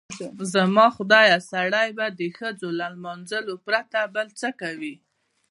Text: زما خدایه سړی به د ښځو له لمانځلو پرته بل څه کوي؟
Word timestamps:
زما 0.53 0.85
خدایه 0.97 1.37
سړی 1.51 1.89
به 1.97 2.05
د 2.19 2.21
ښځو 2.37 2.69
له 2.79 2.87
لمانځلو 2.93 3.53
پرته 3.65 3.99
بل 4.15 4.27
څه 4.39 4.49
کوي؟ 4.61 4.95